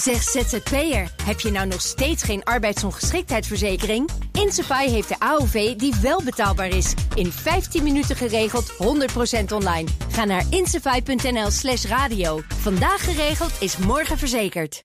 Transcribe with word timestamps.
Zeg 0.00 0.22
ZZP'er, 0.22 1.12
heb 1.22 1.40
je 1.40 1.50
nou 1.50 1.66
nog 1.66 1.80
steeds 1.80 2.22
geen 2.22 2.44
arbeidsongeschiktheidsverzekering? 2.44 4.10
Insafai 4.32 4.90
heeft 4.90 5.08
de 5.08 5.18
AOV 5.18 5.76
die 5.76 5.94
wel 6.02 6.22
betaalbaar 6.22 6.68
is. 6.68 6.94
In 7.14 7.32
15 7.32 7.82
minuten 7.82 8.16
geregeld, 8.16 8.72
100% 8.72 9.54
online. 9.54 9.88
Ga 10.10 10.24
naar 10.24 10.44
insafai.nl 10.50 11.50
slash 11.50 11.84
radio. 11.84 12.40
Vandaag 12.48 13.04
geregeld 13.04 13.52
is 13.60 13.76
morgen 13.76 14.18
verzekerd. 14.18 14.84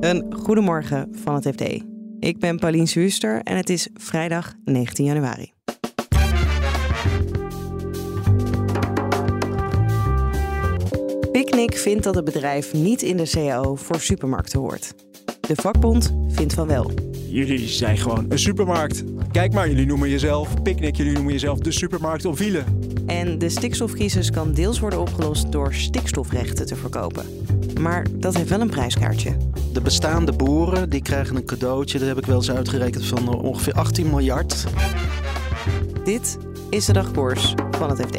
Een 0.00 0.34
goedemorgen 0.38 1.08
van 1.22 1.34
het 1.34 1.48
FD. 1.54 1.82
Ik 2.18 2.38
ben 2.38 2.58
Paulien 2.58 2.88
Zuster 2.88 3.40
en 3.42 3.56
het 3.56 3.70
is 3.70 3.88
vrijdag 3.94 4.52
19 4.64 5.04
januari. 5.04 5.52
Picnic 11.62 11.80
vindt 11.80 12.04
dat 12.04 12.14
het 12.14 12.24
bedrijf 12.24 12.72
niet 12.72 13.02
in 13.02 13.16
de 13.16 13.28
CAO 13.30 13.74
voor 13.74 14.00
supermarkten 14.00 14.60
hoort. 14.60 14.94
De 15.40 15.54
vakbond 15.54 16.14
vindt 16.28 16.54
van 16.54 16.66
wel. 16.66 16.90
Jullie 17.26 17.68
zijn 17.68 17.98
gewoon 17.98 18.26
een 18.28 18.38
supermarkt. 18.38 19.04
Kijk 19.32 19.52
maar, 19.52 19.68
jullie 19.68 19.86
noemen 19.86 20.08
jezelf 20.08 20.62
Picnic, 20.62 20.96
jullie 20.96 21.12
noemen 21.12 21.32
jezelf 21.32 21.58
de 21.58 21.72
supermarkt 21.72 22.24
op 22.24 22.38
wielen. 22.38 22.64
En 23.06 23.38
de 23.38 23.48
stikstofcrisis 23.48 24.30
kan 24.30 24.52
deels 24.52 24.78
worden 24.78 25.00
opgelost 25.00 25.52
door 25.52 25.74
stikstofrechten 25.74 26.66
te 26.66 26.76
verkopen. 26.76 27.24
Maar 27.80 28.06
dat 28.12 28.36
heeft 28.36 28.48
wel 28.48 28.60
een 28.60 28.70
prijskaartje. 28.70 29.36
De 29.72 29.80
bestaande 29.80 30.32
boeren 30.32 30.90
die 30.90 31.02
krijgen 31.02 31.36
een 31.36 31.44
cadeautje, 31.44 31.98
dat 31.98 32.08
heb 32.08 32.18
ik 32.18 32.26
wel 32.26 32.36
eens 32.36 32.50
uitgerekend, 32.50 33.04
van 33.04 33.42
ongeveer 33.42 33.72
18 33.72 34.10
miljard. 34.10 34.64
Dit 36.04 36.38
is 36.70 36.84
de 36.84 36.92
dagkoers 36.92 37.54
van 37.70 37.90
het 37.90 38.00
FD. 38.06 38.18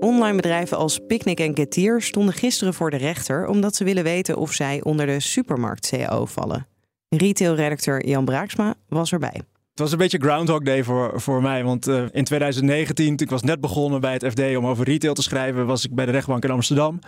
Online 0.00 0.36
bedrijven 0.36 0.76
als 0.76 0.98
Picnic 1.06 1.40
en 1.40 1.56
Getir 1.56 2.02
stonden 2.02 2.34
gisteren 2.34 2.74
voor 2.74 2.90
de 2.90 2.96
rechter 2.96 3.46
omdat 3.46 3.76
ze 3.76 3.84
willen 3.84 4.04
weten 4.04 4.36
of 4.36 4.52
zij 4.52 4.82
onder 4.82 5.06
de 5.06 5.20
supermarkt-CAO 5.20 6.26
vallen. 6.26 6.66
Retailredacteur 7.08 8.06
Jan 8.06 8.24
Braaksma 8.24 8.74
was 8.88 9.12
erbij. 9.12 9.42
Het 9.70 9.78
was 9.78 9.92
een 9.92 9.98
beetje 9.98 10.18
Groundhog 10.18 10.62
Day 10.62 10.84
voor, 10.84 11.20
voor 11.20 11.42
mij. 11.42 11.64
Want 11.64 11.88
uh, 11.88 12.04
in 12.10 12.24
2019, 12.24 13.16
ik 13.16 13.30
was 13.30 13.42
net 13.42 13.60
begonnen 13.60 14.00
bij 14.00 14.12
het 14.12 14.26
FD 14.26 14.56
om 14.56 14.66
over 14.66 14.84
retail 14.84 15.14
te 15.14 15.22
schrijven, 15.22 15.66
was 15.66 15.84
ik 15.84 15.94
bij 15.94 16.06
de 16.06 16.12
rechtbank 16.12 16.44
in 16.44 16.50
Amsterdam. 16.50 16.98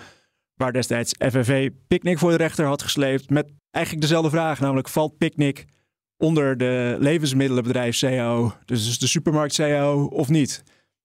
Waar 0.54 0.72
destijds 0.72 1.14
FNV 1.18 1.70
Picnic 1.88 2.18
voor 2.18 2.30
de 2.30 2.36
rechter 2.36 2.66
had 2.66 2.82
gesleept. 2.82 3.30
Met 3.30 3.48
eigenlijk 3.70 4.04
dezelfde 4.06 4.30
vraag, 4.30 4.60
namelijk 4.60 4.88
valt 4.88 5.18
Picnic 5.18 5.64
onder 6.16 6.56
de 6.56 6.96
levensmiddelenbedrijf 6.98 7.98
CAO, 7.98 8.52
dus, 8.64 8.86
dus 8.86 8.98
de 8.98 9.06
supermarkt 9.06 9.54
CAO 9.54 10.04
of 10.04 10.28
niet? 10.28 10.62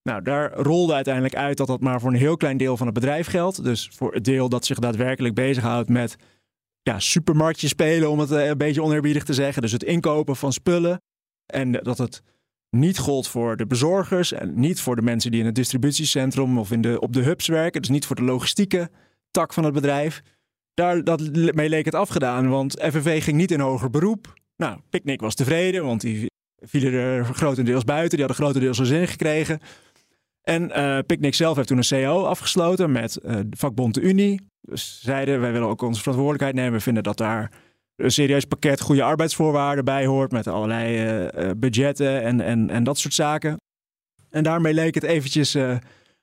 Nou, 0.10 0.22
daar 0.22 0.54
rolde 0.54 0.94
uiteindelijk 0.94 1.36
uit 1.36 1.58
dat 1.58 1.68
dat 1.68 1.80
maar 1.80 2.00
voor 2.00 2.10
een 2.10 2.18
heel 2.18 2.38
klein 2.38 2.58
deel 2.58 2.78
van 2.78 2.86
het 2.86 2.96
bedrijf 2.96 3.28
geldt. 3.28 3.64
Dus 3.64 3.90
voor 3.94 4.14
het 4.14 4.24
deel 4.24 4.50
dat 4.50 4.66
zich 4.66 4.80
daadwerkelijk 4.80 5.36
bezighoudt 5.36 5.90
met 5.90 6.16
ja, 6.82 7.00
supermarktjes 7.00 7.70
spelen, 7.70 8.10
om 8.10 8.20
het 8.20 8.32
eh, 8.32 8.48
een 8.48 8.58
beetje 8.58 8.84
oneerbiedig 8.84 9.24
te 9.24 9.34
zeggen. 9.34 9.62
Dus 9.62 9.72
het 9.72 9.84
inkopen 9.84 10.36
van 10.36 10.54
spullen. 10.54 11.02
En 11.46 11.72
dat 11.72 11.98
het 11.98 12.22
niet 12.70 12.98
gold 12.98 13.28
voor 13.28 13.58
de 13.58 13.66
bezorgers 13.66 14.32
en 14.32 14.60
niet 14.60 14.82
voor 14.82 14.96
de 14.96 15.02
mensen 15.02 15.32
die 15.32 15.40
in 15.40 15.46
het 15.46 15.56
distributiecentrum 15.56 16.58
of 16.58 16.72
in 16.72 16.82
de, 16.82 17.00
op 17.00 17.14
de 17.14 17.22
hubs 17.22 17.48
werken. 17.48 17.82
Dus 17.82 17.90
niet 17.90 18.06
voor 18.06 18.16
de 18.16 18.24
logistieke 18.24 18.90
tak 19.32 19.54
van 19.54 19.64
het 19.64 19.74
bedrijf. 19.74 20.22
Daar, 20.74 21.04
dat, 21.04 21.22
leek 21.22 21.86
het 21.86 21.96
afgedaan, 21.96 22.50
want 22.50 22.82
FNV 22.82 23.24
ging 23.24 23.38
niet 23.38 23.52
in 23.52 23.60
hoger 23.60 23.90
beroep. 23.90 24.34
Nou, 24.58 24.80
Picnic 24.90 25.22
was 25.22 25.36
tevreden, 25.36 25.86
want 25.86 26.02
die 26.02 26.32
vielen 26.58 26.94
er 26.94 27.26
grotendeels 27.26 27.84
buiten. 27.84 28.18
Die 28.18 28.26
hadden 28.26 28.44
grotendeels 28.44 28.78
een 28.78 28.86
zin 28.86 29.08
gekregen. 29.08 29.60
En 30.46 30.72
uh, 30.80 31.00
Picnic 31.06 31.34
zelf 31.34 31.56
heeft 31.56 31.68
toen 31.68 31.78
een 31.78 32.04
CO 32.04 32.24
afgesloten 32.24 32.92
met 32.92 33.20
uh, 33.24 33.32
de 33.32 33.58
vakbond 33.58 33.94
de 33.94 34.02
Unie. 34.02 34.42
Dus 34.62 35.00
zeiden, 35.02 35.42
wij 35.42 35.52
willen 35.52 35.68
ook 35.68 35.82
onze 35.82 36.00
verantwoordelijkheid 36.00 36.56
nemen. 36.56 36.74
We 36.74 36.80
vinden 36.80 37.04
dat 37.04 37.18
daar 37.18 37.52
een 37.96 38.12
serieus 38.12 38.46
pakket 38.46 38.82
goede 38.82 39.04
arbeidsvoorwaarden 39.04 39.86
bij 39.86 40.06
hoort. 40.06 40.32
Met 40.32 40.48
allerlei 40.48 41.28
uh, 41.28 41.50
budgetten 41.58 42.22
en, 42.22 42.42
en, 42.42 42.70
en 42.70 42.84
dat 42.84 42.98
soort 42.98 43.14
zaken. 43.14 43.58
En 44.30 44.44
daarmee 44.44 44.74
leek 44.74 44.96
het 44.96 45.04
eventjes 45.04 45.58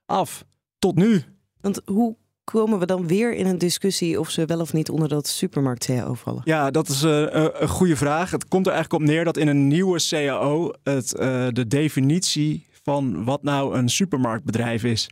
af. 0.06 0.44
Tot 0.78 0.96
nu. 0.96 1.22
Want 1.60 1.80
hoe 1.84 2.16
komen 2.44 2.78
we 2.78 2.86
dan 2.86 3.06
weer 3.06 3.34
in 3.34 3.46
een 3.46 3.58
discussie 3.58 4.20
of 4.20 4.30
ze 4.30 4.44
wel 4.44 4.60
of 4.60 4.72
niet 4.72 4.90
onder 4.90 5.08
dat 5.08 5.26
supermarkt-CAO 5.26 6.14
vallen? 6.14 6.42
Ja, 6.44 6.70
dat 6.70 6.88
is 6.88 7.02
een 7.02 7.68
goede 7.68 7.96
vraag. 7.96 8.30
Het 8.30 8.48
komt 8.48 8.66
er 8.66 8.72
eigenlijk 8.72 9.02
op 9.02 9.08
neer 9.08 9.24
dat 9.24 9.36
in 9.36 9.48
een 9.48 9.68
nieuwe 9.68 10.00
CAO 10.08 10.70
het, 10.82 11.08
de 11.54 11.64
definitie 11.68 12.66
van 12.82 13.24
wat 13.24 13.42
nou 13.42 13.76
een 13.76 13.88
supermarktbedrijf 13.88 14.84
is, 14.84 15.10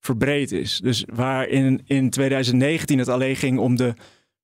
verbreed 0.00 0.52
is. 0.52 0.80
Dus 0.80 1.04
waar 1.14 1.48
in, 1.48 1.82
in 1.84 2.10
2019 2.10 2.98
het 2.98 3.08
alleen 3.08 3.36
ging 3.36 3.58
om 3.58 3.76
de 3.76 3.94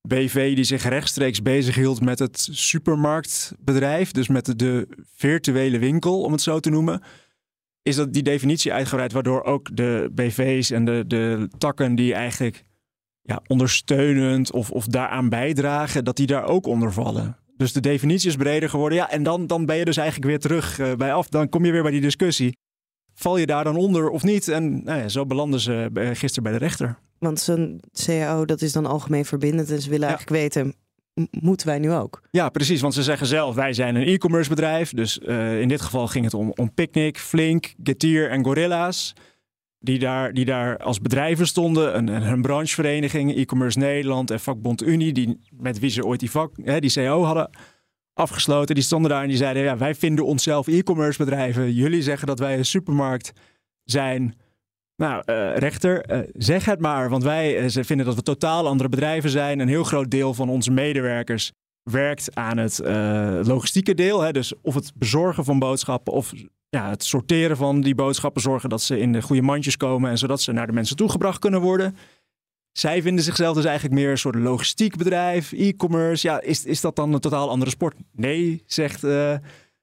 BV 0.09 0.55
die 0.55 0.65
zich 0.65 0.83
rechtstreeks 0.83 1.43
bezighield 1.43 2.01
met 2.01 2.19
het 2.19 2.49
supermarktbedrijf, 2.51 4.11
dus 4.11 4.29
met 4.29 4.59
de, 4.59 4.89
virtuele 5.15 5.79
winkel, 5.79 6.23
om 6.23 6.33
het 6.33 6.41
zo 6.41 6.61
te 6.61 6.71
noemen, 6.71 7.03
is 7.83 7.97
dat 7.97 8.13
die 8.13 8.23
definitie 8.23 8.73
uitgebreid, 8.73 9.13
waardoor 9.13 9.43
ook 9.43 9.77
de 9.77 10.11
BV's 10.15 10.71
en 10.71 10.85
de, 10.85 11.05
de 11.07 11.49
takken 11.59 11.95
die 11.95 12.15
eigenlijk 12.15 12.65
ja, 13.23 13.43
ondersteunend 13.47 14.53
of, 14.53 14.71
of 14.71 14.87
daaraan 14.87 15.29
bijdragen, 15.29 16.05
dat 16.05 16.17
die 16.17 16.27
daar 16.27 16.45
ook 16.45 16.67
onder 16.67 16.93
vallen. 16.93 17.37
Dus 17.63 17.73
de 17.73 17.81
definitie 17.81 18.29
is 18.29 18.37
breder 18.37 18.69
geworden. 18.69 18.99
Ja, 18.99 19.11
en 19.11 19.23
dan, 19.23 19.47
dan 19.47 19.67
ben 19.67 19.77
je 19.77 19.85
dus 19.85 19.97
eigenlijk 19.97 20.29
weer 20.29 20.39
terug 20.39 20.79
uh, 20.79 20.95
bij 20.95 21.13
af. 21.13 21.29
Dan 21.29 21.49
kom 21.49 21.65
je 21.65 21.73
weer 21.73 21.83
bij 21.83 21.91
die 21.91 22.01
discussie. 22.01 22.57
Val 23.15 23.37
je 23.37 23.47
daar 23.47 23.65
dan 23.65 23.77
onder 23.77 24.09
of 24.09 24.23
niet? 24.23 24.49
En 24.49 24.85
nou 24.85 24.99
ja, 24.99 25.09
zo 25.09 25.27
belanden 25.27 25.61
ze 25.61 25.91
uh, 25.95 26.09
gisteren 26.13 26.43
bij 26.43 26.53
de 26.53 26.59
rechter. 26.59 26.99
Want 27.19 27.41
zo'n 27.41 27.81
CAO, 28.05 28.45
dat 28.45 28.63
is 28.63 28.73
dan 28.73 28.87
algemeen 28.87 29.25
verbindend. 29.25 29.71
En 29.71 29.81
ze 29.81 29.91
willen 29.91 30.09
eigenlijk 30.09 30.39
weten, 30.41 30.75
moeten 31.31 31.67
wij 31.67 31.79
nu 31.79 31.93
ook? 31.93 32.23
Ja, 32.31 32.49
precies. 32.49 32.81
Want 32.81 32.95
ze 32.95 33.03
zeggen 33.03 33.27
zelf, 33.27 33.55
wij 33.55 33.73
zijn 33.73 33.95
een 33.95 34.07
e-commerce 34.07 34.49
bedrijf. 34.49 34.93
Dus 34.93 35.19
uh, 35.19 35.61
in 35.61 35.69
dit 35.69 35.81
geval 35.81 36.07
ging 36.07 36.25
het 36.25 36.35
om, 36.35 36.53
om 36.55 36.75
Picnic, 36.75 37.19
Flink, 37.19 37.75
Getir 37.83 38.31
en 38.31 38.45
Gorilla's 38.45 39.15
die 39.83 39.99
daar, 39.99 40.33
die 40.33 40.45
daar 40.45 40.79
als 40.79 41.01
bedrijven 41.01 41.47
stonden. 41.47 41.97
Een, 41.97 42.09
een, 42.09 42.43
branchevereniging, 42.43 43.37
e-commerce 43.37 43.79
Nederland 43.79 44.31
en 44.31 44.41
vakbond 44.41 44.83
Unie, 44.83 45.13
die, 45.13 45.39
met 45.53 45.79
wie 45.79 45.91
ze 45.91 46.05
ooit 46.05 46.21
die, 46.21 46.31
vak, 46.31 46.57
hè, 46.65 46.81
die 46.81 46.93
CO 46.93 47.23
hadden 47.23 47.51
afgesloten. 48.15 48.75
Die 48.75 48.85
stonden 48.85 49.11
daar 49.11 49.23
en 49.23 49.29
die 49.29 49.37
zeiden, 49.37 49.63
ja, 49.63 49.77
wij 49.77 49.95
vinden 49.95 50.27
onszelf 50.27 50.67
e-commerce 50.67 51.25
bedrijven. 51.25 51.73
Jullie 51.73 52.03
zeggen 52.03 52.27
dat 52.27 52.39
wij 52.39 52.59
een 52.59 52.65
supermarkt 52.65 53.33
zijn. 53.85 54.35
Nou, 54.97 55.23
uh, 55.27 55.57
rechter, 55.57 56.11
uh, 56.11 56.29
zeg 56.33 56.65
het 56.65 56.81
maar. 56.81 57.11
Want 57.11 57.23
wij 57.23 57.63
uh, 57.63 57.69
ze 57.69 57.85
vinden 57.85 58.07
dat 58.07 58.15
we 58.15 58.23
totaal 58.23 58.67
andere 58.67 58.89
bedrijven 58.89 59.31
zijn. 59.31 59.59
Een 59.59 59.69
heel 59.69 59.85
groot 59.85 60.11
deel 60.11 60.35
van 60.35 60.49
onze 60.49 60.71
medewerkers 60.71 61.53
werkt 61.83 62.35
aan 62.35 62.57
het 62.57 62.79
logistieke 63.47 63.95
deel. 63.95 64.21
Hè, 64.21 64.33
dus 64.33 64.53
of 64.61 64.75
het 64.75 64.93
bezorgen 64.95 65.45
van 65.45 65.59
boodschappen 65.59 66.13
of 66.13 66.33
ja, 66.77 66.89
het 66.89 67.05
sorteren 67.05 67.57
van 67.57 67.81
die 67.81 67.95
boodschappen, 67.95 68.43
zorgen 68.43 68.69
dat 68.69 68.83
ze 68.83 68.99
in 68.99 69.13
de 69.13 69.23
goede 69.23 69.43
mandjes 69.43 69.77
komen 69.77 70.11
en 70.11 70.19
zodat 70.19 70.41
ze 70.41 70.53
naar 70.53 70.67
de 70.67 70.73
mensen 70.73 70.97
toegebracht 70.97 71.39
kunnen 71.39 71.61
worden. 71.61 71.97
Zij 72.73 73.03
vinden 73.03 73.25
zichzelf 73.25 73.55
dus 73.57 73.65
eigenlijk 73.65 73.95
meer 73.95 74.11
een 74.11 74.19
soort 74.19 74.35
logistiek 74.35 74.97
bedrijf, 74.97 75.53
e-commerce. 75.53 76.27
Ja, 76.27 76.41
is, 76.41 76.65
is 76.65 76.81
dat 76.81 76.97
dan 76.97 77.13
een 77.13 77.21
totaal 77.21 77.51
andere 77.51 77.71
sport? 77.71 77.97
Nee, 78.13 78.63
zegt 78.67 79.05
uh, 79.05 79.35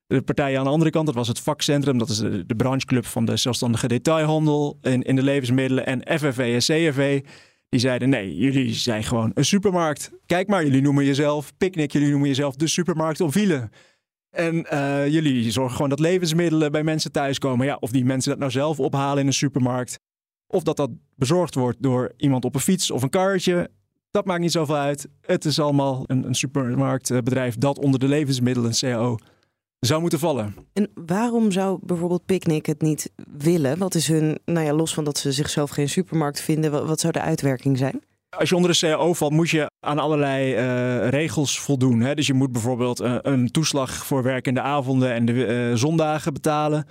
de 0.07 0.21
partij 0.21 0.57
aan 0.57 0.63
de 0.63 0.69
andere 0.69 0.89
kant. 0.89 1.05
Dat 1.05 1.15
was 1.15 1.27
het 1.27 1.39
vakcentrum, 1.39 1.97
dat 1.97 2.09
is 2.09 2.17
de, 2.17 2.45
de 2.45 2.55
brancheclub 2.55 3.05
van 3.05 3.25
de 3.25 3.37
zelfstandige 3.37 3.87
detailhandel 3.87 4.77
in, 4.81 5.01
in 5.01 5.15
de 5.15 5.23
levensmiddelen. 5.23 5.85
En 5.85 6.19
FFV 6.19 6.37
en 6.39 6.59
CFV, 6.59 7.21
die 7.69 7.79
zeiden 7.79 8.09
nee, 8.09 8.35
jullie 8.35 8.73
zijn 8.73 9.03
gewoon 9.03 9.31
een 9.33 9.45
supermarkt. 9.45 10.11
Kijk 10.25 10.47
maar, 10.47 10.63
jullie 10.63 10.81
noemen 10.81 11.05
jezelf 11.05 11.57
Picnic, 11.57 11.91
jullie 11.91 12.09
noemen 12.09 12.27
jezelf 12.27 12.55
de 12.55 12.67
supermarkt 12.67 13.21
op 13.21 13.33
wielen. 13.33 13.71
En 14.29 14.65
uh, 14.73 15.07
jullie 15.07 15.51
zorgen 15.51 15.75
gewoon 15.75 15.89
dat 15.89 15.99
levensmiddelen 15.99 16.71
bij 16.71 16.83
mensen 16.83 17.11
thuiskomen. 17.11 17.65
Ja, 17.65 17.77
of 17.79 17.91
die 17.91 18.05
mensen 18.05 18.29
dat 18.29 18.39
nou 18.39 18.51
zelf 18.51 18.79
ophalen 18.79 19.21
in 19.21 19.27
een 19.27 19.33
supermarkt. 19.33 19.99
Of 20.47 20.63
dat 20.63 20.77
dat 20.77 20.89
bezorgd 21.15 21.55
wordt 21.55 21.81
door 21.81 22.13
iemand 22.17 22.45
op 22.45 22.55
een 22.55 22.61
fiets 22.61 22.91
of 22.91 23.01
een 23.01 23.09
karretje. 23.09 23.69
Dat 24.11 24.25
maakt 24.25 24.41
niet 24.41 24.51
zoveel 24.51 24.75
uit. 24.75 25.07
Het 25.21 25.45
is 25.45 25.59
allemaal 25.59 26.03
een, 26.07 26.23
een 26.23 26.35
supermarktbedrijf 26.35 27.57
dat 27.57 27.79
onder 27.79 27.99
de 27.99 28.07
levensmiddelen 28.07 28.71
CAO 28.71 29.17
zou 29.79 30.01
moeten 30.01 30.19
vallen. 30.19 30.55
En 30.73 30.89
waarom 30.93 31.51
zou 31.51 31.79
bijvoorbeeld 31.81 32.25
Picnic 32.25 32.65
het 32.65 32.81
niet 32.81 33.11
willen? 33.37 33.77
Wat 33.77 33.95
is 33.95 34.07
hun, 34.07 34.39
nou 34.45 34.65
ja, 34.65 34.73
los 34.73 34.93
van 34.93 35.03
dat 35.03 35.17
ze 35.17 35.31
zichzelf 35.31 35.69
geen 35.69 35.89
supermarkt 35.89 36.41
vinden, 36.41 36.87
wat 36.87 36.99
zou 36.99 37.13
de 37.13 37.21
uitwerking 37.21 37.77
zijn? 37.77 38.01
Als 38.37 38.49
je 38.49 38.55
onder 38.55 38.71
de 38.71 38.77
CAO 38.77 39.13
valt, 39.13 39.31
moet 39.31 39.49
je 39.49 39.71
aan 39.79 39.99
allerlei 39.99 40.55
uh, 40.55 41.09
regels 41.09 41.59
voldoen. 41.59 41.99
Hè? 41.99 42.15
Dus 42.15 42.27
je 42.27 42.33
moet 42.33 42.51
bijvoorbeeld 42.51 43.01
uh, 43.01 43.15
een 43.21 43.51
toeslag 43.51 44.05
voor 44.05 44.23
werk 44.23 44.47
in 44.47 44.53
de 44.53 44.61
avonden 44.61 45.13
en 45.13 45.25
de 45.25 45.33
uh, 45.33 45.75
zondagen 45.75 46.33
betalen. 46.33 46.85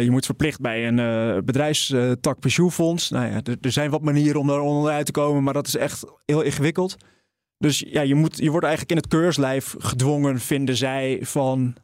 je 0.00 0.08
moet 0.10 0.26
verplicht 0.26 0.60
bij 0.60 0.88
een 0.88 1.44
bedrijfstak 1.44 2.38
pensioenfonds. 2.40 3.10
Nou 3.10 3.26
ja, 3.26 3.40
er 3.60 3.72
zijn 3.72 3.90
wat 3.90 4.02
manieren 4.02 4.40
om 4.40 4.46
daar 4.46 4.60
onderuit 4.60 5.06
te 5.06 5.12
komen, 5.12 5.42
maar 5.42 5.54
dat 5.54 5.66
is 5.66 5.76
echt 5.76 6.04
heel 6.24 6.42
ingewikkeld. 6.42 6.96
Dus 7.58 7.84
ja, 7.88 8.00
je, 8.00 8.14
moet, 8.14 8.36
je 8.36 8.50
wordt 8.50 8.66
eigenlijk 8.66 8.94
in 8.94 9.02
het 9.02 9.08
keurslijf 9.08 9.74
gedwongen, 9.78 10.40
vinden 10.40 10.76
zij, 10.76 11.18
van 11.22 11.76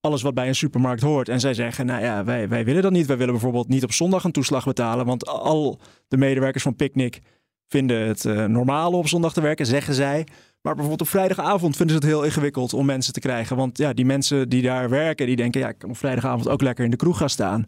alles 0.00 0.22
wat 0.22 0.34
bij 0.34 0.48
een 0.48 0.54
supermarkt 0.54 1.02
hoort. 1.02 1.28
En 1.28 1.40
zij 1.40 1.54
zeggen, 1.54 1.86
nou 1.86 2.02
ja, 2.02 2.24
wij, 2.24 2.48
wij 2.48 2.64
willen 2.64 2.82
dat 2.82 2.92
niet. 2.92 3.06
Wij 3.06 3.16
willen 3.16 3.32
bijvoorbeeld 3.32 3.68
niet 3.68 3.84
op 3.84 3.92
zondag 3.92 4.24
een 4.24 4.32
toeslag 4.32 4.64
betalen, 4.64 5.06
want 5.06 5.26
al 5.26 5.80
de 6.08 6.16
medewerkers 6.16 6.62
van 6.62 6.76
Picnic 6.76 7.20
vinden 7.68 8.06
het 8.06 8.24
uh, 8.24 8.44
normaal 8.44 8.88
om 8.88 8.94
op 8.94 9.08
zondag 9.08 9.32
te 9.32 9.40
werken, 9.40 9.66
zeggen 9.66 9.94
zij. 9.94 10.26
Maar 10.62 10.74
bijvoorbeeld 10.74 11.00
op 11.00 11.08
vrijdagavond 11.08 11.76
vinden 11.76 11.96
ze 11.96 12.02
het 12.02 12.10
heel 12.10 12.24
ingewikkeld 12.24 12.72
om 12.72 12.86
mensen 12.86 13.12
te 13.12 13.20
krijgen. 13.20 13.56
Want 13.56 13.78
ja, 13.78 13.92
die 13.92 14.04
mensen 14.04 14.48
die 14.48 14.62
daar 14.62 14.88
werken, 14.88 15.26
die 15.26 15.36
denken, 15.36 15.60
ja, 15.60 15.68
ik 15.68 15.78
kan 15.78 15.90
op 15.90 15.96
vrijdagavond 15.96 16.48
ook 16.48 16.62
lekker 16.62 16.84
in 16.84 16.90
de 16.90 16.96
kroeg 16.96 17.18
gaan 17.18 17.30
staan. 17.30 17.66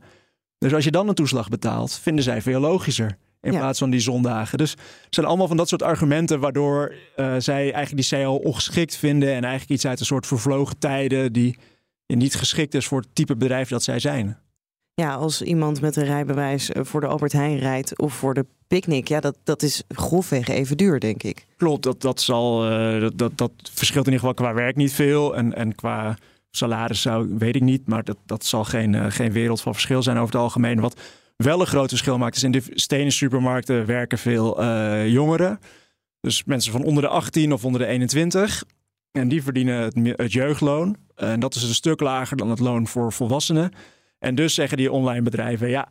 Dus 0.58 0.74
als 0.74 0.84
je 0.84 0.90
dan 0.90 1.08
een 1.08 1.14
toeslag 1.14 1.48
betaalt, 1.48 1.98
vinden 1.98 2.24
zij 2.24 2.42
veel 2.42 2.60
logischer. 2.60 3.16
In 3.40 3.52
plaats 3.52 3.78
van 3.78 3.90
die 3.90 4.00
zondagen. 4.00 4.58
Dus 4.58 4.70
het 4.70 5.14
zijn 5.14 5.26
allemaal 5.26 5.48
van 5.48 5.56
dat 5.56 5.68
soort 5.68 5.82
argumenten 5.82 6.40
waardoor 6.40 6.94
uh, 7.16 7.34
zij 7.38 7.72
eigenlijk 7.72 8.08
die 8.08 8.18
CL 8.18 8.28
ongeschikt 8.28 8.96
vinden. 8.96 9.28
En 9.28 9.42
eigenlijk 9.42 9.70
iets 9.70 9.86
uit 9.86 10.00
een 10.00 10.06
soort 10.06 10.26
vervlogen 10.26 10.78
tijden 10.78 11.32
die 11.32 11.58
niet 12.06 12.34
geschikt 12.34 12.74
is 12.74 12.86
voor 12.86 13.00
het 13.00 13.14
type 13.14 13.36
bedrijf 13.36 13.68
dat 13.68 13.82
zij 13.82 13.98
zijn. 13.98 14.38
Ja, 15.00 15.14
als 15.14 15.42
iemand 15.42 15.80
met 15.80 15.96
een 15.96 16.04
rijbewijs 16.04 16.72
eh, 16.72 16.84
voor 16.84 17.00
de 17.00 17.06
Albert 17.06 17.32
Heijn 17.32 17.58
rijdt 17.58 17.98
of 17.98 18.14
voor 18.14 18.34
de 18.34 18.46
picknick, 18.66 19.08
ja, 19.08 19.20
dat, 19.20 19.36
dat 19.44 19.62
is 19.62 19.82
grofweg 19.88 20.48
even 20.48 20.76
duur, 20.76 21.00
denk 21.00 21.22
ik. 21.22 21.46
Klopt, 21.56 21.82
dat, 21.82 22.00
dat, 22.00 22.20
zal, 22.20 22.70
uh, 22.70 23.08
dat, 23.14 23.38
dat, 23.38 23.52
verschilt 23.72 24.06
in 24.06 24.12
ieder 24.12 24.28
geval 24.28 24.44
qua 24.44 24.54
werk 24.54 24.76
niet 24.76 24.92
veel. 24.92 25.36
En, 25.36 25.54
en 25.54 25.74
qua 25.74 26.18
salaris 26.50 27.00
zou, 27.02 27.38
weet 27.38 27.56
ik 27.56 27.62
niet, 27.62 27.88
maar 27.88 28.04
dat, 28.04 28.16
dat 28.26 28.44
zal 28.44 28.64
geen, 28.64 28.92
uh, 28.92 29.06
geen 29.08 29.32
wereld 29.32 29.60
van 29.60 29.72
verschil 29.72 30.02
zijn 30.02 30.16
over 30.16 30.32
het 30.32 30.42
algemeen. 30.42 30.80
Wat 30.80 31.00
wel 31.36 31.60
een 31.60 31.66
groot 31.66 31.88
verschil 31.88 32.18
maakt, 32.18 32.36
is 32.36 32.42
in 32.42 32.52
de 32.52 32.62
stenen 32.70 33.12
supermarkten 33.12 33.86
werken 33.86 34.18
veel 34.18 34.64
jongeren. 35.04 35.60
Dus 36.20 36.44
mensen 36.44 36.72
van 36.72 36.84
onder 36.84 37.02
de 37.02 37.08
18 37.08 37.52
of 37.52 37.64
onder 37.64 37.80
de 37.80 37.86
21. 37.86 38.64
En 39.12 39.28
die 39.28 39.42
verdienen 39.42 39.92
het 40.16 40.32
jeugdloon. 40.32 40.96
En 41.14 41.40
dat 41.40 41.54
is 41.54 41.62
een 41.62 41.74
stuk 41.74 42.00
lager 42.00 42.36
dan 42.36 42.50
het 42.50 42.58
loon 42.58 42.86
voor 42.86 43.12
volwassenen. 43.12 43.70
En 44.18 44.34
dus 44.34 44.54
zeggen 44.54 44.76
die 44.76 44.92
online 44.92 45.22
bedrijven, 45.22 45.68
ja, 45.68 45.88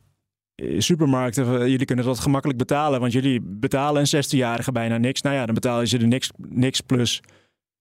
eh, 0.55 0.79
supermarkten, 0.79 1.45
eh, 1.45 1.67
jullie 1.67 1.85
kunnen 1.85 2.05
dat 2.05 2.19
gemakkelijk 2.19 2.59
betalen, 2.59 2.99
want 2.99 3.11
jullie 3.11 3.41
betalen 3.41 4.01
een 4.01 4.07
16-jarige 4.07 4.71
bijna 4.71 4.97
niks. 4.97 5.21
Nou 5.21 5.35
ja, 5.35 5.45
dan 5.45 5.55
betalen 5.55 5.87
ze 5.87 5.97
er 5.97 6.07
niks, 6.07 6.31
niks 6.37 6.81
plus 6.81 7.21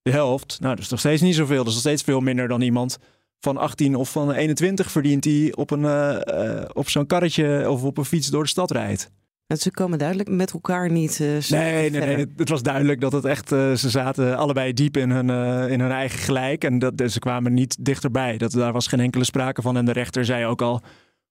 de 0.02 0.10
helft. 0.10 0.56
Nou, 0.60 0.74
dat 0.74 0.84
is 0.84 0.90
nog 0.90 1.00
steeds 1.00 1.22
niet 1.22 1.34
zoveel. 1.34 1.56
Dat 1.56 1.66
is 1.66 1.72
nog 1.72 1.80
steeds 1.80 2.02
veel 2.02 2.20
minder 2.20 2.48
dan 2.48 2.60
iemand 2.60 2.98
van 3.40 3.56
18 3.56 3.94
of 3.94 4.10
van 4.10 4.32
21 4.32 4.90
verdient 4.90 5.22
die 5.22 5.56
op, 5.56 5.70
een, 5.70 5.80
uh, 5.80 6.64
op 6.72 6.88
zo'n 6.88 7.06
karretje 7.06 7.70
of 7.70 7.82
op 7.82 7.98
een 7.98 8.04
fiets 8.04 8.28
door 8.28 8.42
de 8.42 8.48
stad 8.48 8.70
rijdt. 8.70 9.10
En 9.46 9.56
ze 9.56 9.70
komen 9.70 9.98
duidelijk 9.98 10.28
met 10.28 10.52
elkaar 10.52 10.90
niet. 10.90 11.18
Uh, 11.18 11.28
nee, 11.48 11.90
nee, 11.90 12.00
nee, 12.00 12.26
het 12.36 12.48
was 12.48 12.62
duidelijk 12.62 13.00
dat 13.00 13.12
het 13.12 13.24
echt. 13.24 13.52
Uh, 13.52 13.72
ze 13.72 13.90
zaten 13.90 14.36
allebei 14.36 14.72
diep 14.72 14.96
in 14.96 15.10
hun, 15.10 15.28
uh, 15.28 15.70
in 15.72 15.80
hun 15.80 15.90
eigen 15.90 16.18
gelijk. 16.18 16.64
En 16.64 16.78
dat, 16.78 17.02
ze 17.06 17.18
kwamen 17.18 17.54
niet 17.54 17.84
dichterbij. 17.84 18.38
Dat, 18.38 18.52
daar 18.52 18.72
was 18.72 18.86
geen 18.86 19.00
enkele 19.00 19.24
sprake 19.24 19.62
van. 19.62 19.76
En 19.76 19.84
de 19.84 19.92
rechter 19.92 20.24
zei 20.24 20.46
ook 20.46 20.62
al. 20.62 20.82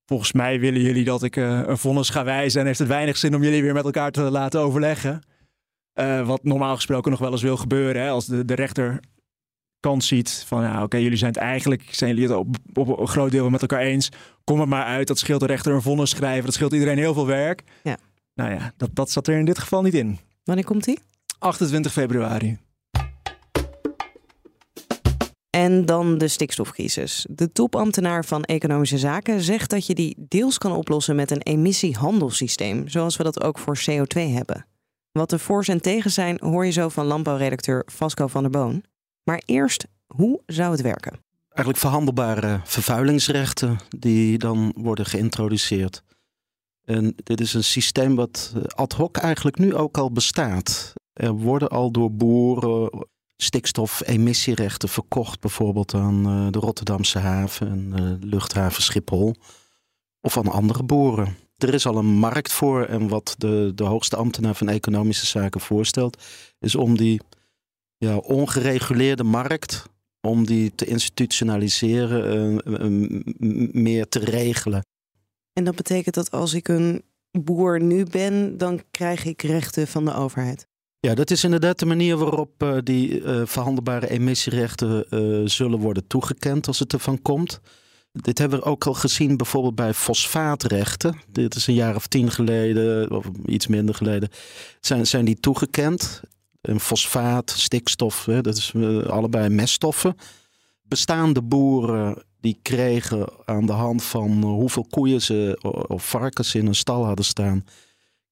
Volgens 0.06 0.32
mij 0.32 0.60
willen 0.60 0.82
jullie 0.82 1.04
dat 1.04 1.24
ik 1.24 1.36
een 1.36 1.78
vonnis 1.78 2.10
ga 2.10 2.24
wijzen. 2.24 2.60
En 2.62 2.66
heeft 2.68 2.80
het 2.80 2.88
weinig 2.88 3.18
zin 3.18 3.36
om 3.36 3.44
jullie 3.44 3.62
weer 3.62 3.74
met 3.74 3.86
elkaar 3.86 4.12
te 4.12 4.22
laten 4.22 4.60
overleggen. 4.60 5.22
wat 6.26 6.44
normaal 6.44 6.76
gesproken 6.76 7.12
nog 7.12 7.20
wel 7.20 7.32
eens 7.32 7.42
wil 7.42 7.58
gebeuren. 7.58 8.02
Hè, 8.02 8.10
als 8.10 8.26
de, 8.26 8.46
de 8.46 8.56
rechter 8.56 9.00
kans 9.84 10.08
ziet 10.08 10.44
van 10.48 10.64
ja, 10.64 10.84
oké, 10.84 10.98
jullie 10.98 11.18
zijn 11.18 11.32
het 11.32 11.42
eigenlijk, 11.42 11.84
zijn 11.92 12.10
jullie 12.16 12.28
het 12.28 12.38
op, 12.38 12.56
op, 12.74 13.00
een 13.00 13.08
groot 13.08 13.32
deel 13.32 13.50
met 13.50 13.62
elkaar 13.62 13.82
eens. 13.82 14.10
Kom 14.44 14.60
er 14.60 14.68
maar 14.68 14.86
uit, 14.86 15.08
dat 15.08 15.20
scheelt 15.20 15.40
de 15.40 15.46
rechter 15.46 15.74
een 15.74 15.82
vonnis 15.82 16.10
schrijven, 16.10 16.46
dat 16.46 16.54
scheelt 16.54 16.74
iedereen 16.74 16.98
heel 16.98 17.14
veel 17.14 17.26
werk. 17.26 17.64
Ja. 17.84 17.98
Nou 18.34 18.52
ja, 18.52 18.74
dat, 18.78 18.90
dat 18.94 19.12
zat 19.12 19.28
er 19.28 19.38
in 19.38 19.46
dit 19.46 19.60
geval 19.60 19.82
niet 19.82 19.94
in. 19.94 20.20
Wanneer 20.44 20.66
komt 20.66 20.84
die? 20.84 21.00
28 21.40 21.92
februari. 21.92 22.58
En 25.50 25.86
dan 25.86 26.18
de 26.18 26.28
stikstofcrisis. 26.28 27.26
De 27.30 27.52
topambtenaar 27.52 28.26
van 28.26 28.44
Economische 28.44 28.98
Zaken 28.98 29.42
zegt 29.42 29.70
dat 29.70 29.86
je 29.86 29.94
die 29.94 30.16
deels 30.28 30.58
kan 30.58 30.72
oplossen 30.72 31.16
met 31.16 31.32
een 31.32 31.42
emissiehandelssysteem, 31.42 32.88
zoals 32.88 33.18
we 33.18 33.24
dat 33.24 33.44
ook 33.44 33.60
voor 33.60 33.78
CO2 33.78 34.20
hebben. 34.20 34.66
Wat 35.12 35.30
de 35.30 35.40
voor's 35.40 35.68
en 35.68 35.82
tegen 35.82 36.12
zijn, 36.12 36.38
hoor 36.42 36.66
je 36.66 36.72
zo 36.72 36.90
van 36.90 37.06
landbouwredacteur 37.06 37.84
Vasco 37.86 38.28
van 38.28 38.42
der 38.42 38.52
Boon. 38.52 38.84
Maar 39.24 39.42
eerst, 39.46 39.86
hoe 40.08 40.42
zou 40.46 40.72
het 40.72 40.82
werken? 40.82 41.24
Eigenlijk 41.50 41.78
verhandelbare 41.78 42.60
vervuilingsrechten 42.64 43.78
die 43.90 44.38
dan 44.38 44.74
worden 44.78 45.06
geïntroduceerd. 45.06 46.04
En 46.86 47.16
dit 47.16 47.42
is 47.42 47.54
een 47.54 47.64
systeem 47.64 48.16
wat 48.16 48.54
eh, 48.56 48.62
ad 48.64 48.94
hoc 48.94 49.18
eigenlijk 49.18 49.58
nu 49.58 49.76
ook 49.76 49.98
al 49.98 50.12
bestaat. 50.12 50.94
Er 51.14 51.32
worden 51.32 51.70
al 51.70 51.92
door 51.92 52.12
boeren 52.12 53.08
stikstofemissierechten 53.38 54.90
verkocht, 54.90 55.40
bijvoorbeeld 55.40 55.94
aan 55.94 56.26
eh, 56.26 56.48
de 56.52 56.60
Rotterdamse 56.60 57.20
haven 57.20 57.68
en 57.68 58.04
uh, 58.04 58.30
luchthaven 58.30 58.84
Schiphol. 58.84 59.36
Of 60.22 60.38
aan 60.38 60.48
andere 60.48 60.84
boeren. 60.84 61.36
Er 61.58 61.74
is 61.74 61.86
al 61.86 61.98
een 61.98 62.06
markt 62.06 62.52
voor 62.52 62.86
en 62.86 63.08
wat 63.08 63.36
de, 63.38 63.72
de 63.76 63.84
hoogste 63.84 64.16
ambtenaar 64.16 64.56
van 64.56 64.70
economische 64.70 65.26
zaken 65.26 65.62
voorstelt, 65.62 66.24
is 66.60 66.76
om 66.76 66.98
die 66.98 67.22
ja, 68.04 68.18
ongereguleerde 68.18 69.24
markt, 69.24 69.84
om 70.22 70.46
die 70.46 70.76
te 70.76 70.86
institutionaliseren, 70.86 72.62
uh, 72.66 73.72
meer 73.72 74.08
te 74.08 74.20
regelen. 74.20 74.82
En 75.54 75.64
dat 75.64 75.76
betekent 75.76 76.16
dat 76.16 76.32
als 76.32 76.54
ik 76.54 76.68
een 76.68 77.04
boer 77.32 77.82
nu 77.82 78.06
ben, 78.06 78.58
dan 78.58 78.82
krijg 78.92 79.26
ik 79.26 79.42
rechten 79.42 79.88
van 79.88 80.06
de 80.06 80.14
overheid? 80.14 80.68
Ja, 81.00 81.16
dat 81.16 81.32
is 81.32 81.44
inderdaad 81.44 81.80
de 81.80 81.86
manier 81.86 82.18
waarop 82.18 82.64
uh, 82.64 82.78
die 82.84 83.22
verhandelbare 83.46 84.10
emissierechten 84.10 85.06
zullen 85.50 85.80
worden 85.80 86.08
toegekend 86.08 86.68
als 86.68 86.80
het 86.80 86.94
ervan 86.94 87.22
komt. 87.22 87.60
Dit 88.12 88.38
hebben 88.38 88.60
we 88.60 88.66
ook 88.66 88.86
al 88.86 88.94
gezien 88.94 89.38
bijvoorbeeld 89.38 89.76
bij 89.76 89.94
fosfaatrechten. 89.94 91.16
Dit 91.32 91.56
is 91.56 91.68
een 91.68 91.74
jaar 91.74 91.96
of 91.96 92.08
tien 92.08 92.32
geleden, 92.32 93.12
of 93.12 93.26
iets 93.46 93.68
minder 93.68 93.96
geleden, 93.96 94.30
zijn, 94.80 95.08
zijn 95.08 95.26
die 95.26 95.40
toegekend 95.40 96.22
en 96.64 96.80
fosfaat, 96.80 97.50
stikstof, 97.50 98.26
hè, 98.26 98.42
dat 98.42 98.58
is 98.58 98.72
uh, 98.76 99.06
allebei 99.06 99.50
meststoffen. 99.50 100.16
Bestaande 100.82 101.42
boeren 101.42 102.24
die 102.40 102.60
kregen 102.62 103.28
aan 103.46 103.66
de 103.66 103.72
hand 103.72 104.04
van 104.04 104.44
hoeveel 104.44 104.86
koeien 104.90 105.22
ze 105.22 105.58
of 105.88 106.10
varkens 106.10 106.56
in 106.56 106.68
een 106.68 106.76
stal 106.76 107.06
hadden 107.06 107.26
staan, 107.26 107.66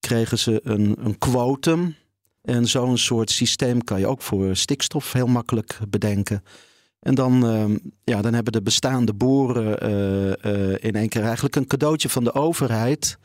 kregen 0.00 0.38
ze 0.38 0.60
een, 0.64 0.96
een 0.98 1.18
quotum. 1.18 1.94
En 2.42 2.66
zo'n 2.66 2.98
soort 2.98 3.30
systeem 3.30 3.84
kan 3.84 3.98
je 3.98 4.06
ook 4.06 4.22
voor 4.22 4.56
stikstof 4.56 5.12
heel 5.12 5.26
makkelijk 5.26 5.78
bedenken. 5.88 6.42
En 7.00 7.14
dan, 7.14 7.46
uh, 7.46 7.76
ja, 8.04 8.22
dan 8.22 8.34
hebben 8.34 8.52
de 8.52 8.62
bestaande 8.62 9.14
boeren 9.14 9.90
uh, 9.90 10.52
uh, 10.52 10.76
in 10.80 10.94
één 10.94 11.08
keer 11.08 11.22
eigenlijk 11.22 11.56
een 11.56 11.66
cadeautje 11.66 12.08
van 12.08 12.24
de 12.24 12.34
overheid. 12.34 13.18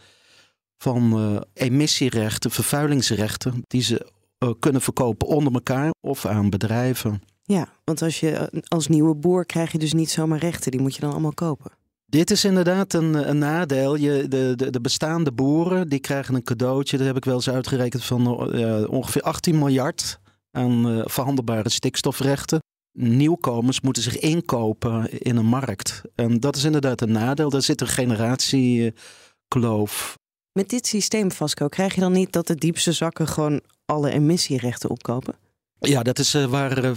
Van 0.78 1.46
emissierechten, 1.54 2.52
vervuilingsrechten, 2.52 3.64
die 3.68 3.82
ze 3.82 4.12
uh, 4.44 4.52
kunnen 4.60 4.82
verkopen 4.82 5.28
onder 5.28 5.54
elkaar 5.54 5.94
of 6.02 6.26
aan 6.26 6.50
bedrijven. 6.50 7.22
Ja, 7.44 7.68
want 7.84 8.02
als 8.02 8.20
je 8.20 8.32
eh, 8.32 8.62
als 8.68 8.88
nieuwe 8.88 9.16
boer 9.16 9.46
krijg 9.46 9.72
je 9.72 9.78
dus 9.78 9.94
niet 9.94 10.10
zomaar 10.10 10.40
rechten, 10.40 10.72
die 10.72 10.82
moet 10.82 10.96
je 10.96 11.02
dan 11.02 11.12
allemaal 11.12 11.34
kopen. 11.34 11.72
Dit 12.06 12.32
is 12.32 12.46
inderdaad 12.46 12.94
een, 12.94 13.30
een 13.30 13.38
nadeel. 13.38 13.96
Je, 13.96 14.28
de, 14.28 14.54
de, 14.56 14.70
de, 14.70 14.82
bestaande 14.82 15.32
boeren 15.32 15.90
die 15.90 16.00
krijgen 16.00 16.36
een 16.36 16.44
cadeautje, 16.44 16.98
dat 16.98 17.08
heb 17.08 17.18
ik 17.18 17.26
wel 17.26 17.36
eens 17.36 17.50
uitgerekend, 17.50 18.04
van 18.04 18.56
uh, 18.56 18.90
ongeveer 18.90 19.22
18 19.22 19.58
miljard 19.58 20.20
aan 20.52 20.88
uh, 20.88 21.02
verhandelbare 21.06 21.70
stikstofrechten. 21.70 22.60
Nieuwkomers 22.92 23.82
moeten 23.82 24.04
zich 24.04 24.18
inkopen 24.18 25.22
in 25.22 25.36
een 25.36 25.46
markt. 25.46 26.02
En 26.16 26.40
dat 26.40 26.56
is 26.56 26.64
inderdaad 26.64 27.02
een 27.02 27.12
nadeel. 27.12 27.50
Daar 27.50 27.62
zit 27.62 27.82
een 27.82 27.88
generatiekloof. 27.88 30.18
Met 30.52 30.70
dit 30.70 30.88
systeem, 30.88 31.32
Vasco, 31.32 31.68
krijg 31.68 31.96
je 31.96 32.02
dan 32.02 32.12
niet 32.12 32.32
dat 32.32 32.48
de 32.48 32.56
diepste 32.56 32.92
zakken 32.92 33.28
gewoon 33.28 33.62
alle 33.88 34.12
emissierechten 34.12 34.90
opkopen? 34.90 35.36
Ja, 35.80 36.04
dat 36.04 36.20
is 36.20 36.36
uh, 36.36 36.46
waar 36.46 36.84
uh, 36.86 36.92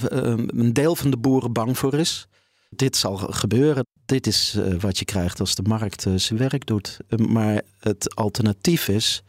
een 0.47 0.73
deel 0.73 0.97
van 0.97 1.11
de 1.11 1.17
boeren 1.17 1.53
bang 1.53 1.79
voor 1.79 1.95
is. 1.95 2.27
Dit 2.71 2.97
zal 2.97 3.17
gebeuren. 3.17 3.87
Dit 4.07 4.27
is 4.27 4.55
uh, 4.57 4.81
wat 4.81 4.99
je 4.99 5.05
krijgt 5.05 5.41
als 5.41 5.55
de 5.55 5.63
markt 5.63 6.07
zijn 6.17 6.39
werk 6.39 6.67
doet. 6.67 6.99
maar 7.17 7.63
het 7.79 8.15
alternatief 8.15 8.89
is 8.89 9.23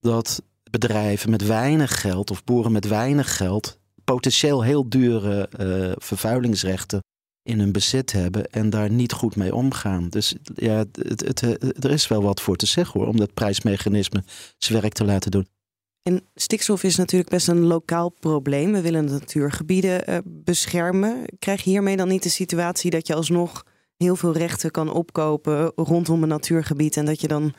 dat 0.00 0.42
bedrijven 0.70 1.30
met 1.30 1.46
weinig 1.46 2.00
geld 2.00 2.30
of 2.30 2.44
boeren 2.44 2.72
met 2.72 2.88
weinig 2.88 3.36
geld 3.36 3.78
potentieel 4.04 4.62
heel 4.62 4.88
dure 4.88 5.48
vervuilingsrechten 5.98 7.02
in 7.42 7.58
hun 7.58 7.72
bezit 7.72 8.12
hebben 8.12 8.50
en 8.50 8.70
daar 8.70 8.90
niet 8.90 9.12
goed 9.12 9.36
mee 9.36 9.54
omgaan. 9.54 10.08
Dus 10.08 10.34
ja, 10.54 10.84
het, 10.92 11.20
het, 11.26 11.42
er 11.84 11.90
is 11.90 12.08
wel 12.08 12.22
wat 12.22 12.40
voor 12.40 12.56
te 12.56 12.66
zeggen 12.66 13.00
hoor, 13.00 13.08
om 13.08 13.16
dat 13.16 13.34
prijsmechanisme 13.34 14.24
zijn 14.58 14.80
werk 14.80 14.92
te 14.92 15.04
laten 15.04 15.30
doen. 15.30 15.46
En 16.04 16.24
stikstof 16.34 16.82
is 16.82 16.96
natuurlijk 16.96 17.30
best 17.30 17.48
een 17.48 17.60
lokaal 17.60 18.08
probleem. 18.08 18.72
We 18.72 18.80
willen 18.80 19.06
de 19.06 19.12
natuurgebieden 19.12 20.10
uh, 20.10 20.18
beschermen. 20.24 21.24
Krijg 21.38 21.62
je 21.62 21.70
hiermee 21.70 21.96
dan 21.96 22.08
niet 22.08 22.22
de 22.22 22.28
situatie 22.28 22.90
dat 22.90 23.06
je 23.06 23.14
alsnog 23.14 23.66
heel 23.96 24.16
veel 24.16 24.32
rechten 24.32 24.70
kan 24.70 24.92
opkopen 24.92 25.72
rondom 25.76 26.22
een 26.22 26.28
natuurgebied 26.28 26.96
en 26.96 27.04
dat 27.04 27.20
je 27.20 27.28
dan 27.28 27.54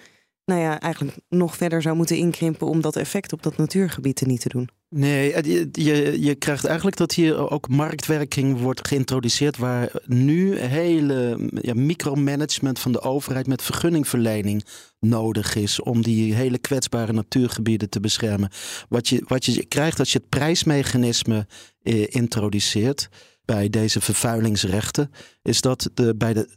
nou 0.45 0.61
ja, 0.61 0.79
eigenlijk 0.79 1.17
nog 1.29 1.55
verder 1.55 1.81
zou 1.81 1.95
moeten 1.95 2.17
inkrimpen 2.17 2.67
om 2.67 2.81
dat 2.81 2.95
effect 2.95 3.33
op 3.33 3.43
dat 3.43 3.57
natuurgebied 3.57 4.15
te 4.15 4.25
niet 4.25 4.41
te 4.41 4.49
doen? 4.49 4.69
Nee, 4.89 5.47
je, 5.47 5.69
je, 5.71 6.21
je, 6.21 6.35
krijgt 6.35 6.65
eigenlijk 6.65 6.97
dat 6.97 7.13
hier 7.13 7.49
ook 7.49 7.69
marktwerking 7.69 8.59
wordt 8.59 8.87
geïntroduceerd, 8.87 9.57
waar 9.57 9.91
nu 10.05 10.57
hele 10.57 11.49
ja, 11.61 11.73
micromanagement 11.73 12.79
van 12.79 12.91
de 12.91 13.01
overheid 13.01 13.47
met 13.47 13.61
vergunningverlening 13.61 14.65
nodig 14.99 15.55
is 15.55 15.81
om 15.81 16.01
die 16.01 16.33
hele 16.33 16.57
kwetsbare 16.57 17.13
natuurgebieden 17.13 17.89
te 17.89 17.99
beschermen. 17.99 18.49
Wat 18.89 19.07
je, 19.07 19.23
wat 19.27 19.45
je 19.45 19.65
krijgt 19.65 19.99
als 19.99 20.11
je 20.11 20.17
het 20.17 20.29
prijsmechanisme 20.29 21.47
eh, 21.81 22.07
introduceert 22.07 23.09
bij 23.45 23.69
deze 23.69 24.01
vervuilingsrechten, 24.01 25.11
is 25.41 25.61
dat 25.61 25.89
de, 25.93 26.15
bij 26.15 26.33
de 26.33 26.49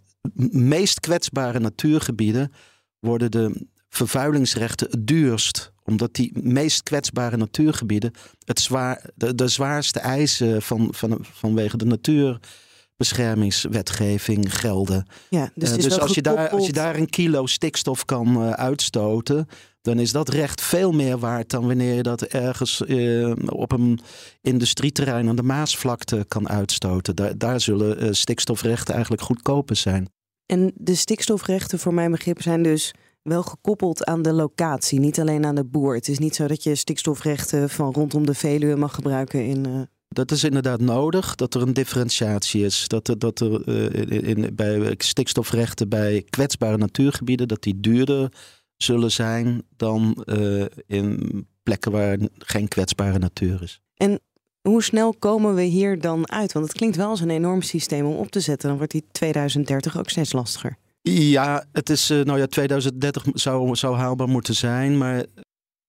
meest 0.50 1.00
kwetsbare 1.00 1.58
natuurgebieden 1.60 2.52
worden 3.00 3.30
de 3.30 3.66
vervuilingsrechten 3.98 4.90
het 4.90 5.06
duurst 5.06 5.72
omdat 5.88 6.14
die 6.14 6.32
meest 6.42 6.82
kwetsbare 6.82 7.36
natuurgebieden 7.36 8.12
het 8.44 8.60
zwaar, 8.60 9.10
de, 9.14 9.34
de 9.34 9.48
zwaarste 9.48 9.98
eisen 9.98 10.62
van, 10.62 10.88
van, 10.90 11.18
vanwege 11.22 11.76
de 11.76 11.84
natuurbeschermingswetgeving 11.84 14.58
gelden. 14.58 15.06
Ja, 15.30 15.50
dus, 15.54 15.70
uh, 15.70 15.76
dus 15.82 16.00
als, 16.00 16.14
je 16.14 16.22
daar, 16.22 16.48
als 16.48 16.66
je 16.66 16.72
daar 16.72 16.96
een 16.96 17.08
kilo 17.08 17.46
stikstof 17.46 18.04
kan 18.04 18.42
uh, 18.42 18.50
uitstoten, 18.50 19.48
dan 19.80 19.98
is 19.98 20.12
dat 20.12 20.28
recht 20.28 20.60
veel 20.60 20.92
meer 20.92 21.18
waard 21.18 21.50
dan 21.50 21.66
wanneer 21.66 21.94
je 21.94 22.02
dat 22.02 22.22
ergens 22.22 22.82
uh, 22.86 23.32
op 23.46 23.72
een 23.72 24.00
industrieterrein 24.40 25.28
aan 25.28 25.36
de 25.36 25.42
Maasvlakte 25.42 26.24
kan 26.28 26.48
uitstoten. 26.48 27.16
Daar, 27.16 27.38
daar 27.38 27.60
zullen 27.60 28.16
stikstofrechten 28.16 28.94
eigenlijk 28.94 29.22
goedkoper 29.22 29.76
zijn. 29.76 30.08
En 30.46 30.72
de 30.74 30.94
stikstofrechten, 30.94 31.78
voor 31.78 31.94
mijn 31.94 32.10
begrip, 32.10 32.42
zijn 32.42 32.62
dus 32.62 32.94
wel 33.28 33.42
gekoppeld 33.42 34.04
aan 34.04 34.22
de 34.22 34.32
locatie, 34.32 35.00
niet 35.00 35.20
alleen 35.20 35.44
aan 35.44 35.54
de 35.54 35.64
boer. 35.64 35.94
Het 35.94 36.08
is 36.08 36.18
niet 36.18 36.34
zo 36.34 36.46
dat 36.46 36.62
je 36.62 36.74
stikstofrechten 36.74 37.70
van 37.70 37.92
rondom 37.92 38.26
de 38.26 38.34
Veluwe 38.34 38.76
mag 38.76 38.94
gebruiken 38.94 39.44
in. 39.44 39.66
Uh... 39.66 39.80
Dat 40.08 40.30
is 40.30 40.44
inderdaad 40.44 40.80
nodig, 40.80 41.34
dat 41.34 41.54
er 41.54 41.62
een 41.62 41.72
differentiatie 41.72 42.64
is. 42.64 42.88
Dat 42.88 43.08
er, 43.08 43.18
dat 43.18 43.40
er 43.40 43.68
uh, 43.68 44.28
in, 44.28 44.54
bij 44.54 44.94
stikstofrechten 44.98 45.88
bij 45.88 46.24
kwetsbare 46.30 46.76
natuurgebieden, 46.76 47.48
dat 47.48 47.62
die 47.62 47.80
duurder 47.80 48.32
zullen 48.76 49.10
zijn 49.10 49.62
dan 49.76 50.24
uh, 50.24 50.64
in 50.86 51.46
plekken 51.62 51.92
waar 51.92 52.18
geen 52.38 52.68
kwetsbare 52.68 53.18
natuur 53.18 53.62
is. 53.62 53.80
En 53.94 54.20
hoe 54.60 54.82
snel 54.82 55.14
komen 55.18 55.54
we 55.54 55.62
hier 55.62 56.00
dan 56.00 56.30
uit? 56.30 56.52
Want 56.52 56.66
het 56.66 56.76
klinkt 56.76 56.96
wel 56.96 57.08
als 57.08 57.20
een 57.20 57.30
enorm 57.30 57.62
systeem 57.62 58.06
om 58.06 58.16
op 58.16 58.30
te 58.30 58.40
zetten. 58.40 58.68
Dan 58.68 58.76
wordt 58.76 58.92
die 58.92 59.04
2030 59.12 59.98
ook 59.98 60.10
steeds 60.10 60.32
lastiger. 60.32 60.76
Ja, 61.10 61.64
het 61.72 61.90
is, 61.90 62.10
uh, 62.10 62.24
nou 62.24 62.38
ja, 62.38 62.46
2030 62.46 63.24
zou, 63.32 63.76
zou 63.76 63.96
haalbaar 63.96 64.28
moeten 64.28 64.54
zijn. 64.54 64.98
Maar 64.98 65.24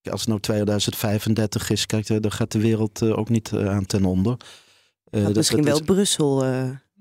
als 0.09 0.19
het 0.19 0.29
nou 0.29 0.39
2035 0.39 1.69
is, 1.69 1.85
kijk, 1.85 2.21
dan 2.21 2.31
gaat 2.31 2.51
de 2.51 2.59
wereld 2.59 3.03
ook 3.03 3.29
niet 3.29 3.53
aan 3.53 3.85
ten 3.85 4.05
onder. 4.05 4.37
Dat 5.09 5.35
misschien 5.35 5.63
wel 5.63 5.79
is... 5.79 5.85
Brussel 5.85 6.45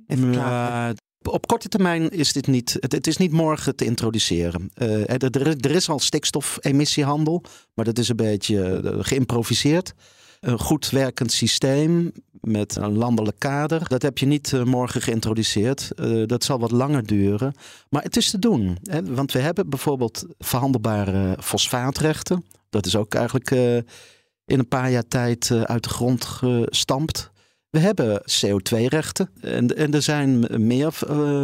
even 0.07 0.33
ja, 0.33 0.93
op 1.23 1.47
korte 1.47 1.69
termijn 1.69 2.11
is 2.11 2.33
dit 2.33 2.47
niet, 2.47 2.77
het, 2.81 2.93
het 2.93 3.07
is 3.07 3.17
niet 3.17 3.33
morgen 3.33 3.77
te 3.77 3.85
introduceren. 3.85 4.71
Er, 4.75 5.57
er, 5.61 5.71
is 5.71 5.89
al 5.89 5.99
stikstofemissiehandel, 5.99 7.43
maar 7.75 7.85
dat 7.85 7.99
is 7.99 8.09
een 8.09 8.17
beetje 8.17 8.83
geïmproviseerd. 9.01 9.95
Een 10.41 10.59
goed 10.59 10.91
werkend 10.91 11.33
systeem 11.33 12.13
met 12.41 12.77
een 12.77 12.97
landelijk 12.97 13.39
kader. 13.39 13.89
Dat 13.89 14.03
heb 14.03 14.19
je 14.19 14.27
niet 14.27 14.53
uh, 14.53 14.63
morgen 14.63 15.03
geïntroduceerd. 15.03 15.91
Uh, 15.97 16.27
dat 16.27 16.45
zal 16.45 16.59
wat 16.59 16.71
langer 16.71 17.07
duren. 17.07 17.55
Maar 17.89 18.03
het 18.03 18.17
is 18.17 18.31
te 18.31 18.39
doen. 18.39 18.79
Hè? 18.83 19.15
Want 19.15 19.33
we 19.33 19.39
hebben 19.39 19.69
bijvoorbeeld 19.69 20.27
verhandelbare 20.39 21.37
fosfaatrechten. 21.41 22.45
Dat 22.71 22.87
is 22.87 22.97
ook 22.97 23.15
eigenlijk 23.15 23.51
uh, 23.51 23.77
in 24.45 24.59
een 24.59 24.69
paar 24.69 24.91
jaar 24.91 25.09
tijd 25.09 25.51
uit 25.51 25.83
de 25.83 25.89
grond 25.89 26.25
gestampt. 26.25 27.31
We 27.71 27.79
hebben 27.79 28.23
CO2-rechten 28.23 29.31
en, 29.41 29.77
en, 29.77 29.95
er 29.95 30.03
zijn 30.03 30.47
meer 30.67 30.93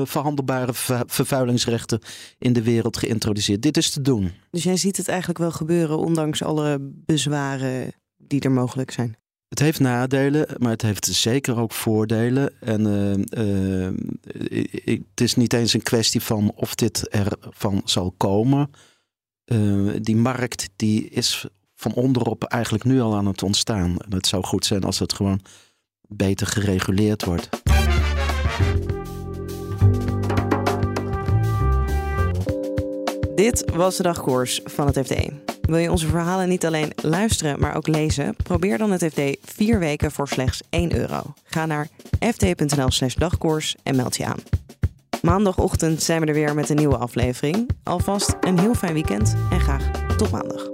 verhandelbare 0.05 0.73
vervuilingsrechten 1.07 2.01
in 2.39 2.53
de 2.53 2.63
wereld 2.63 2.97
geïntroduceerd. 2.97 3.63
Dit 3.63 3.77
is 3.77 3.91
te 3.91 4.01
doen. 4.01 4.33
Dus 4.51 4.63
jij 4.63 4.77
ziet 4.77 4.97
het 4.97 5.09
eigenlijk 5.09 5.39
wel 5.39 5.51
gebeuren, 5.51 5.99
ondanks 5.99 6.43
alle 6.43 6.79
bezwaren 6.81 7.93
die 8.27 8.41
er 8.41 8.53
mogelijk 8.53 8.91
zijn? 8.91 9.17
Het 9.49 9.59
heeft 9.59 9.81
nadelen, 9.81 10.47
maar 10.59 10.71
het 10.71 10.83
heeft 10.83 11.05
zeker 11.07 11.59
ook 11.59 11.73
voordelen. 11.73 12.61
En 12.61 12.87
uh, 12.87 13.47
uh, 13.47 14.69
het 15.11 15.21
is 15.21 15.35
niet 15.35 15.53
eens 15.53 15.73
een 15.73 15.83
kwestie 15.83 16.21
van 16.21 16.53
of 16.55 16.75
dit 16.75 17.09
ervan 17.09 17.81
zal 17.85 18.15
komen. 18.17 18.71
Uh, 19.45 19.93
die 20.01 20.17
markt 20.17 20.69
die 20.77 21.09
is 21.09 21.47
van 21.75 21.95
onderop 21.95 22.45
eigenlijk 22.45 22.85
nu 22.85 23.01
al 23.01 23.17
aan 23.17 23.27
het 23.27 23.43
ontstaan. 23.43 23.99
En 23.99 24.13
het 24.13 24.27
zou 24.27 24.45
goed 24.45 24.67
zijn 24.67 24.85
als 24.85 24.99
het 24.99 25.13
gewoon 25.13 25.41
beter 26.09 26.47
gereguleerd 26.47 27.25
wordt. 27.25 27.49
Dit 33.35 33.71
was 33.75 33.97
de 33.97 34.03
dagkoers 34.03 34.61
van 34.65 34.87
het 34.87 35.07
FD. 35.07 35.54
Wil 35.67 35.79
je 35.79 35.91
onze 35.91 36.07
verhalen 36.07 36.49
niet 36.49 36.67
alleen 36.67 36.93
luisteren, 37.03 37.61
maar 37.61 37.77
ook 37.77 37.87
lezen? 37.87 38.37
Probeer 38.37 38.79
dan 38.79 38.91
het 38.91 39.05
FD 39.05 39.21
vier 39.43 39.79
weken 39.79 40.11
voor 40.11 40.29
slechts 40.29 40.63
1 40.71 40.97
euro. 40.97 41.23
Ga 41.45 41.67
naar 41.67 41.89
fd.nl/slash 42.21 43.15
dagkoers 43.15 43.77
en 43.83 43.97
meld 43.97 44.17
je 44.17 44.25
aan. 44.25 44.43
Maandagochtend 45.23 46.03
zijn 46.03 46.21
we 46.21 46.27
er 46.27 46.35
weer 46.35 46.55
met 46.55 46.69
een 46.69 46.77
nieuwe 46.77 46.97
aflevering. 46.97 47.71
Alvast 47.83 48.37
een 48.41 48.59
heel 48.59 48.75
fijn 48.75 48.93
weekend 48.93 49.35
en 49.51 49.61
graag 49.61 49.91
tot 50.17 50.31
maandag. 50.31 50.74